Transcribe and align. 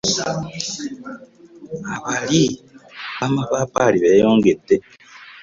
Abalyi 1.93 2.45
bamapaapaali 3.17 3.97
beyongedde. 4.03 4.75